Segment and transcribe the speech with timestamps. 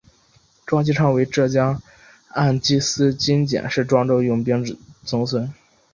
[0.65, 1.79] 庄际昌为浙江
[2.29, 5.53] 按察司佥事庄用宾之曾孙。